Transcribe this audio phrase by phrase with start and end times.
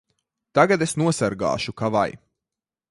[0.59, 2.09] Tagad es nosargāšu ka vai!